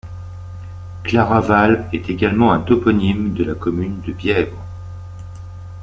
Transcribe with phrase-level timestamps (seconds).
[1.03, 4.57] Claravalls est également un toponyme de la commune de Bièvre.